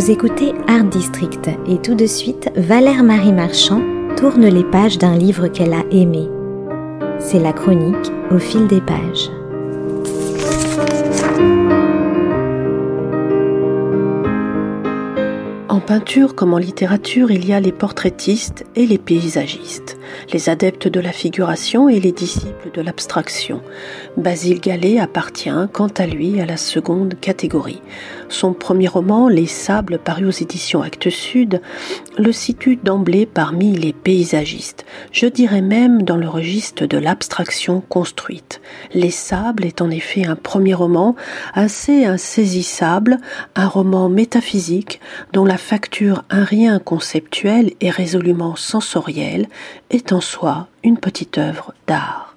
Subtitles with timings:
[0.00, 3.82] Vous écoutez Art District et tout de suite, Valère Marie Marchand
[4.16, 6.26] tourne les pages d'un livre qu'elle a aimé.
[7.18, 9.28] C'est la chronique au fil des pages.
[15.68, 19.98] En peinture comme en littérature, il y a les portraitistes et les paysagistes,
[20.32, 23.60] les adeptes de la figuration et les disciples de l'abstraction.
[24.16, 27.82] Basile Gallet appartient, quant à lui, à la seconde catégorie.
[28.28, 31.60] Son premier roman, Les Sables, paru aux éditions Actes Sud,
[32.16, 38.60] le situe d'emblée parmi les paysagistes, je dirais même dans le registre de l'abstraction construite.
[38.94, 41.16] Les Sables est en effet un premier roman
[41.54, 43.18] assez insaisissable,
[43.56, 45.00] un roman métaphysique
[45.32, 49.48] dont la facture un rien conceptuel et résolument sensorielle
[50.10, 52.34] en soi une petite œuvre d'art.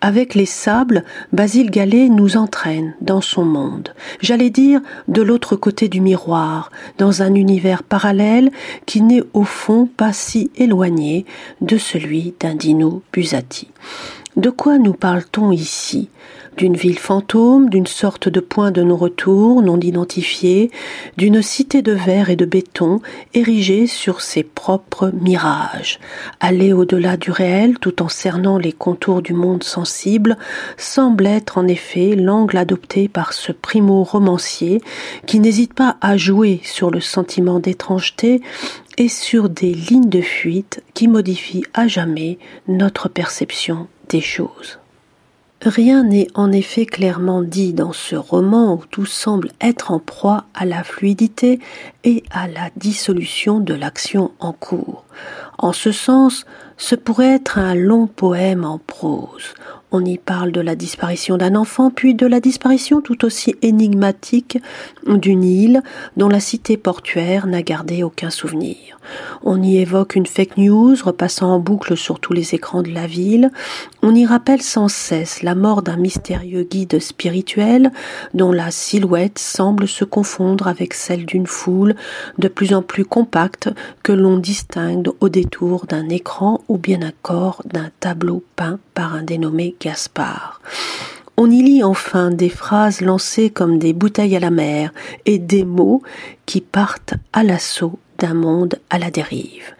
[0.00, 5.88] Avec les sables, Basile Gallet nous entraîne dans son monde, j'allais dire de l'autre côté
[5.88, 8.50] du miroir, dans un univers parallèle
[8.86, 11.26] qui n'est au fond pas si éloigné
[11.60, 13.68] de celui d'Indino Busati.
[14.36, 16.10] De quoi nous parle-t-on ici?
[16.58, 20.70] D'une ville fantôme, d'une sorte de point de non-retour non identifié,
[21.16, 23.00] d'une cité de verre et de béton
[23.32, 26.00] érigée sur ses propres mirages.
[26.40, 30.36] Aller au-delà du réel tout en cernant les contours du monde sensible
[30.76, 34.82] semble être en effet l'angle adopté par ce primo-romancier
[35.26, 38.42] qui n'hésite pas à jouer sur le sentiment d'étrangeté
[38.96, 44.77] et sur des lignes de fuite qui modifient à jamais notre perception des choses.
[45.60, 50.44] Rien n'est en effet clairement dit dans ce roman où tout semble être en proie
[50.54, 51.58] à la fluidité
[52.04, 55.04] et à la dissolution de l'action en cours.
[55.58, 59.54] En ce sens, ce pourrait être un long poème en prose.
[59.90, 64.58] On y parle de la disparition d'un enfant, puis de la disparition tout aussi énigmatique
[65.06, 65.82] d'une île
[66.18, 68.98] dont la cité portuaire n'a gardé aucun souvenir.
[69.42, 73.06] On y évoque une fake news repassant en boucle sur tous les écrans de la
[73.06, 73.50] ville.
[74.02, 77.90] On y rappelle sans cesse la mort d'un mystérieux guide spirituel
[78.34, 81.94] dont la silhouette semble se confondre avec celle d'une foule
[82.38, 83.70] de plus en plus compacte
[84.02, 89.14] que l'on distingue au détour d'un écran ou bien un corps d'un tableau peint par
[89.14, 90.60] un dénommé Gaspard.
[91.36, 94.92] On y lit enfin des phrases lancées comme des bouteilles à la mer
[95.24, 96.02] et des mots
[96.46, 99.74] qui partent à l'assaut d'un monde à la dérive.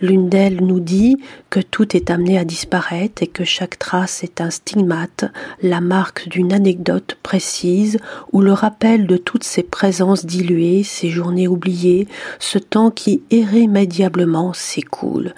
[0.00, 1.16] L'une d'elles nous dit
[1.48, 5.24] que tout est amené à disparaître et que chaque trace est un stigmate,
[5.62, 7.98] la marque d'une anecdote précise
[8.32, 12.08] ou le rappel de toutes ces présences diluées, ces journées oubliées,
[12.38, 15.34] ce temps qui irrémédiablement s'écoule.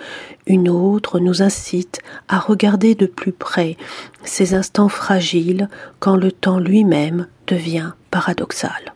[0.46, 3.76] Une autre nous incite à regarder de plus près
[4.24, 5.68] ces instants fragiles
[6.00, 8.94] quand le temps lui-même devient paradoxal.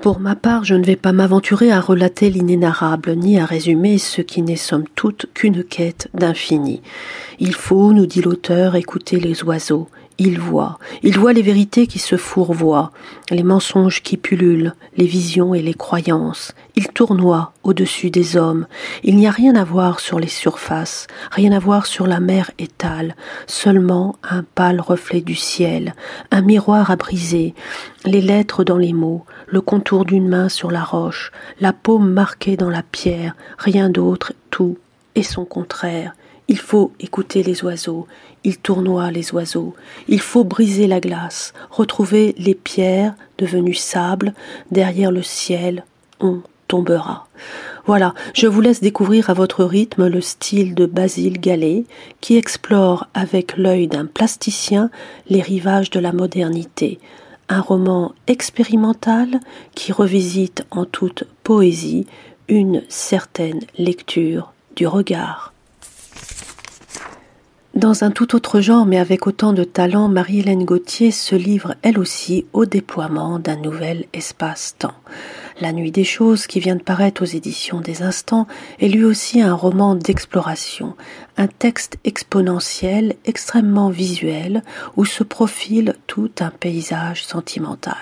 [0.00, 4.22] Pour ma part, je ne vais pas m'aventurer à relater l'inénarrable, ni à résumer ce
[4.22, 6.82] qui n'est somme toute qu'une quête d'infini.
[7.40, 9.88] Il faut, nous dit l'auteur, écouter les oiseaux,
[10.20, 12.90] il voit, il voit les vérités qui se fourvoient,
[13.30, 16.54] les mensonges qui pullulent, les visions et les croyances.
[16.74, 18.66] Il tournoie au-dessus des hommes.
[19.04, 22.50] Il n'y a rien à voir sur les surfaces, rien à voir sur la mer
[22.58, 23.14] étale,
[23.46, 25.94] seulement un pâle reflet du ciel,
[26.32, 27.54] un miroir à briser,
[28.04, 31.30] les lettres dans les mots, le contour d'une main sur la roche,
[31.60, 34.78] la paume marquée dans la pierre, rien d'autre, tout
[35.14, 36.12] et son contraire.
[36.48, 38.06] Il faut écouter les oiseaux,
[38.42, 39.74] il tournoie les oiseaux,
[40.08, 44.32] il faut briser la glace, retrouver les pierres devenues sable,
[44.70, 45.84] derrière le ciel,
[46.20, 47.26] on tombera.
[47.86, 51.84] Voilà, je vous laisse découvrir à votre rythme le style de Basile Gallet,
[52.20, 54.90] qui explore avec l'œil d'un plasticien
[55.28, 56.98] les rivages de la modernité,
[57.48, 59.40] un roman expérimental
[59.74, 62.06] qui revisite en toute poésie
[62.48, 65.52] une certaine lecture du regard.
[67.78, 72.00] Dans un tout autre genre, mais avec autant de talent, Marie-Hélène Gauthier se livre elle
[72.00, 74.96] aussi au déploiement d'un nouvel espace-temps.
[75.60, 78.48] La Nuit des choses, qui vient de paraître aux éditions des Instants,
[78.80, 80.96] est lui aussi un roman d'exploration,
[81.36, 84.64] un texte exponentiel, extrêmement visuel,
[84.96, 87.94] où se profile tout un paysage sentimental.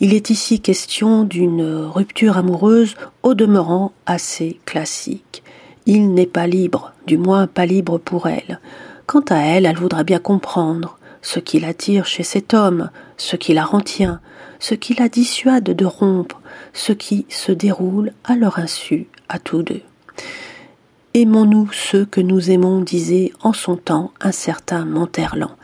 [0.00, 5.42] Il est ici question d'une rupture amoureuse au demeurant assez classique.
[5.86, 8.60] Il n'est pas libre, du moins pas libre pour elle.
[9.06, 13.54] Quant à elle, elle voudra bien comprendre ce qui l'attire chez cet homme, ce qui
[13.54, 14.20] la retient,
[14.58, 16.40] ce qui la dissuade de rompre,
[16.72, 19.82] ce qui se déroule à leur insu à tous deux.
[21.14, 25.56] Aimons-nous ceux que nous aimons, disait en son temps un certain Monterland.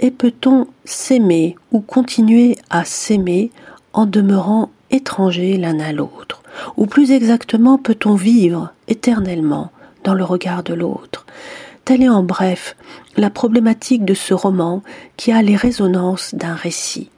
[0.00, 3.50] Et peut-on s'aimer ou continuer à s'aimer
[3.92, 6.42] en demeurant étrangers l'un à l'autre?
[6.76, 9.70] Ou plus exactement, peut-on vivre éternellement
[10.04, 11.26] dans le regard de l'autre?
[11.88, 12.76] Telle est en bref
[13.16, 14.82] la problématique de ce roman
[15.16, 17.08] qui a les résonances d'un récit.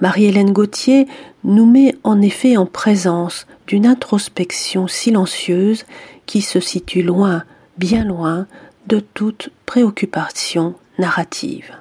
[0.00, 1.08] Marie-Hélène Gauthier
[1.42, 5.86] nous met en effet en présence d'une introspection silencieuse
[6.24, 7.42] qui se situe loin,
[7.78, 8.46] bien loin,
[8.86, 11.72] de toute préoccupation narrative.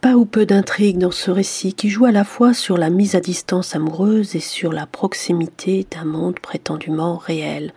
[0.00, 3.16] Pas ou peu d'intrigue dans ce récit qui joue à la fois sur la mise
[3.16, 7.72] à distance amoureuse et sur la proximité d'un monde prétendument réel.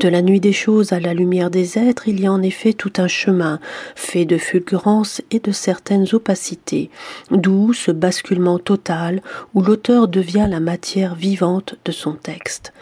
[0.00, 2.72] De la nuit des choses à la lumière des êtres, il y a en effet
[2.72, 3.60] tout un chemin,
[3.94, 6.88] fait de fulgurances et de certaines opacités,
[7.30, 9.20] d'où ce basculement total
[9.52, 12.72] où l'auteur devient la matière vivante de son texte.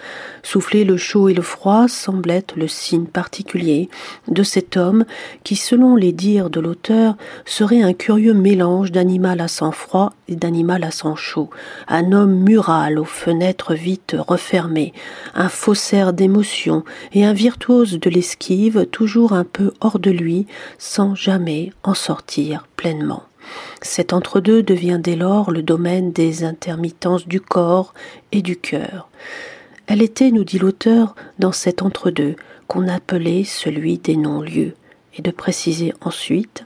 [0.45, 3.89] Souffler le chaud et le froid semble être le signe particulier
[4.29, 5.07] de cet homme
[5.43, 8.33] qui, selon les dires de l'auteur, serait un curieux
[8.85, 11.51] d'animal à sang froid et d'animal à sang chaud,
[11.89, 14.93] un homme mural aux fenêtres vite refermées,
[15.35, 20.47] un faussaire d'émotions et un virtuose de l'esquive toujours un peu hors de lui,
[20.79, 23.23] sans jamais en sortir pleinement.
[23.83, 27.95] Cet entre-deux devient dès lors le domaine des intermittences du corps
[28.33, 29.09] et du cœur.
[29.87, 32.37] Elle était, nous dit l'auteur, dans cet entre-deux
[32.67, 34.75] qu'on appelait celui des non-lieux,
[35.17, 36.63] et de préciser ensuite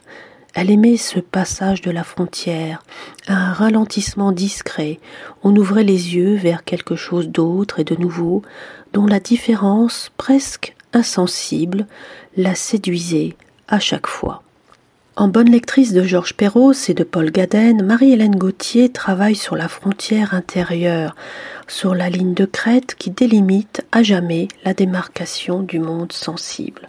[0.55, 2.82] elle aimait ce passage de la frontière,
[3.29, 4.99] un ralentissement discret,
[5.43, 8.43] on ouvrait les yeux vers quelque chose d'autre et de nouveau,
[8.93, 11.87] dont la différence, presque insensible,
[12.37, 13.37] la séduisait
[13.69, 14.43] à chaque fois.
[15.21, 19.69] En bonne lectrice de Georges Perros et de Paul Gaden, Marie-Hélène Gauthier travaille sur la
[19.69, 21.15] frontière intérieure,
[21.69, 26.89] sur la ligne de crête qui délimite à jamais la démarcation du monde sensible.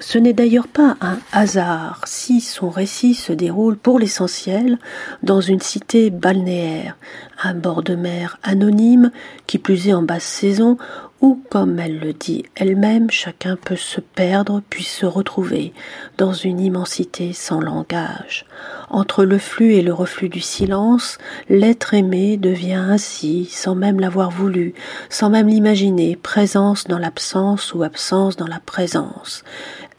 [0.00, 4.78] Ce n'est d'ailleurs pas un hasard si son récit se déroule pour l'essentiel
[5.22, 6.96] dans une cité balnéaire,
[7.42, 9.10] un bord de mer anonyme,
[9.46, 10.78] qui plus est en basse saison,
[11.22, 15.72] où, comme elle le dit elle-même, chacun peut se perdre puis se retrouver
[16.18, 18.44] dans une immensité sans langage.
[18.90, 24.30] Entre le flux et le reflux du silence, l'être aimé devient ainsi, sans même l'avoir
[24.30, 24.74] voulu,
[25.08, 29.44] sans même l'imaginer, présence dans l'absence ou absence dans la présence.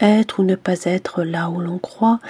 [0.00, 2.20] Être ou ne pas être là où l'on croit,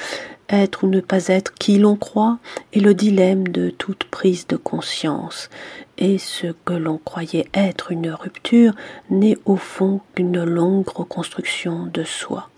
[0.49, 2.39] être ou ne pas être qui l'on croit
[2.73, 5.51] est le dilemme de toute prise de conscience,
[5.99, 8.75] et ce que l'on croyait être une rupture
[9.11, 12.49] n'est au fond qu'une longue reconstruction de soi.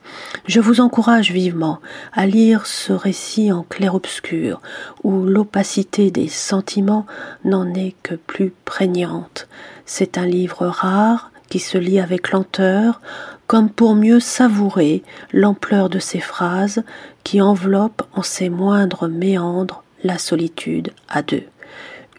[0.46, 1.80] Je vous encourage vivement
[2.12, 4.60] à lire ce récit en clair-obscur,
[5.02, 7.06] où l'opacité des sentiments
[7.44, 9.48] n'en est que plus prégnante.
[9.84, 13.00] C'est un livre rare, qui se lit avec lenteur,
[13.46, 16.82] comme pour mieux savourer l'ampleur de ces phrases
[17.22, 21.44] qui enveloppent en ses moindres méandres la solitude à deux,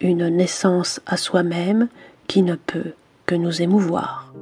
[0.01, 1.87] une naissance à soi-même
[2.27, 2.93] qui ne peut
[3.25, 4.33] que nous émouvoir.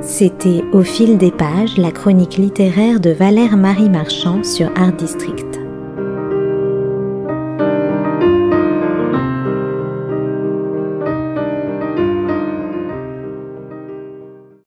[0.00, 5.55] C'était Au fil des pages, la chronique littéraire de Valère Marie Marchand sur Art District.